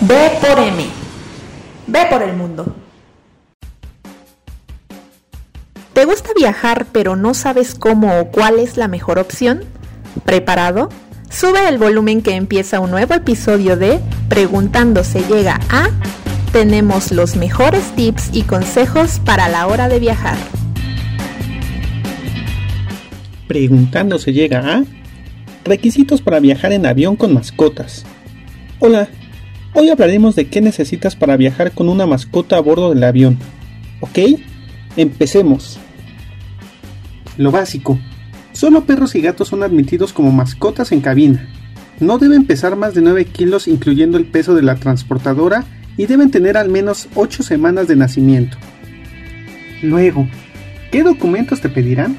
[0.00, 0.84] B por M.
[1.86, 2.74] B por el mundo.
[5.94, 9.64] ¿Te gusta viajar pero no sabes cómo o cuál es la mejor opción?
[10.26, 10.90] ¿Preparado?
[11.30, 15.88] Sube el volumen que empieza un nuevo episodio de Preguntando se llega a...
[16.52, 20.36] Tenemos los mejores tips y consejos para la hora de viajar.
[23.48, 24.84] Preguntando se llega a...
[25.64, 28.04] Requisitos para viajar en avión con mascotas.
[28.78, 29.08] Hola,
[29.78, 33.36] hoy hablaremos de qué necesitas para viajar con una mascota a bordo del avión.
[34.00, 34.18] ¿Ok?
[34.96, 35.78] Empecemos.
[37.36, 37.98] Lo básico.
[38.52, 41.46] Solo perros y gatos son admitidos como mascotas en cabina.
[42.00, 45.66] No deben pesar más de 9 kilos incluyendo el peso de la transportadora
[45.98, 48.56] y deben tener al menos 8 semanas de nacimiento.
[49.82, 50.26] Luego,
[50.90, 52.16] ¿qué documentos te pedirán?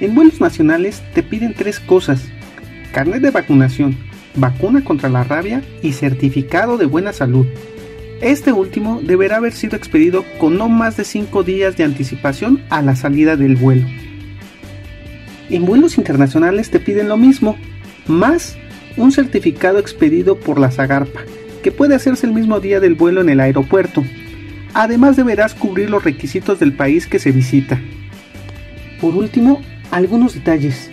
[0.00, 2.22] En vuelos nacionales te piden tres cosas.
[2.92, 3.96] Carnet de vacunación,
[4.34, 7.46] vacuna contra la rabia y certificado de buena salud.
[8.20, 12.82] Este último deberá haber sido expedido con no más de 5 días de anticipación a
[12.82, 13.86] la salida del vuelo.
[15.48, 17.56] En vuelos internacionales te piden lo mismo,
[18.06, 18.56] más
[18.96, 21.20] un certificado expedido por la Zagarpa,
[21.62, 24.04] que puede hacerse el mismo día del vuelo en el aeropuerto.
[24.74, 27.80] Además deberás cubrir los requisitos del país que se visita.
[29.00, 30.89] Por último, algunos detalles.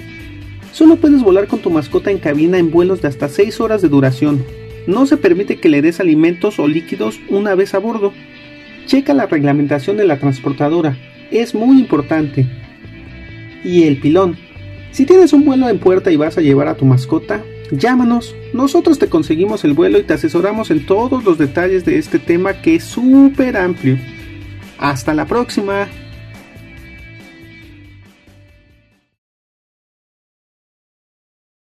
[0.78, 3.90] Solo puedes volar con tu mascota en cabina en vuelos de hasta 6 horas de
[3.90, 4.46] duración.
[4.86, 8.14] No se permite que le des alimentos o líquidos una vez a bordo.
[8.86, 10.96] Checa la reglamentación de la transportadora,
[11.32, 12.46] es muy importante.
[13.64, 14.38] Y el pilón.
[14.92, 18.36] Si tienes un vuelo en puerta y vas a llevar a tu mascota, llámanos.
[18.54, 22.62] Nosotros te conseguimos el vuelo y te asesoramos en todos los detalles de este tema
[22.62, 23.98] que es súper amplio.
[24.78, 25.88] Hasta la próxima.